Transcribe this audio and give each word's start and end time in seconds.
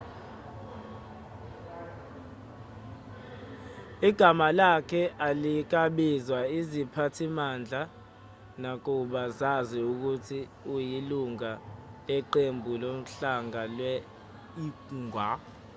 igama 4.09 4.45
lakhe 4.59 5.01
alikaziwa 5.27 6.39
iziphathimandla 6.57 7.81
nakuba 8.61 9.21
zazi 9.39 9.79
ukuthi 9.91 10.39
uyilungu 10.73 11.51
leqembu 12.09 12.71
lohlanga 12.83 13.61
lwe-uighur 13.77 15.37